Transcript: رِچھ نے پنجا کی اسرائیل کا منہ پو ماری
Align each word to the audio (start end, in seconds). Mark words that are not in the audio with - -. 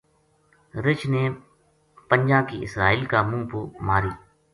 رِچھ 0.85 1.05
نے 1.13 1.23
پنجا 2.09 2.41
کی 2.49 2.61
اسرائیل 2.63 3.03
کا 3.11 3.21
منہ 3.29 3.45
پو 3.51 3.59
ماری 3.87 4.11